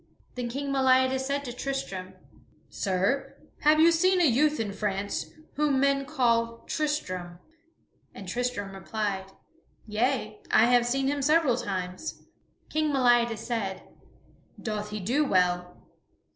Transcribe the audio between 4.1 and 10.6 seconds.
a youth in France whom men call Tristram?" And Tristram replied, "Yea,